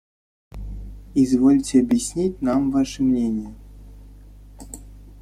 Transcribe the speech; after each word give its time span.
–Извольте 1.13 1.79
объяснить 1.79 2.41
нам 2.41 2.71
ваше 2.71 3.03
мнение». 3.03 3.53